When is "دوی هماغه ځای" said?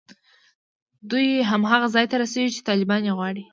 1.09-2.05